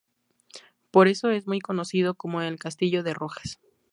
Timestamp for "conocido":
1.59-2.15